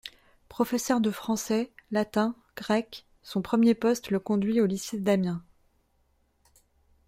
Professeur 0.49 0.99
de 0.99 1.11
français, 1.11 1.71
latin, 1.91 2.35
grec, 2.57 3.05
son 3.21 3.43
premier 3.43 3.75
poste 3.75 4.09
le 4.09 4.19
conduit 4.19 4.59
au 4.59 4.65
lycée 4.65 4.99
d'Amiens. 4.99 5.43